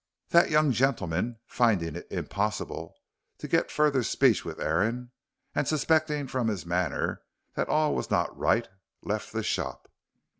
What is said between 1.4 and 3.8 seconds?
finding it impossible to get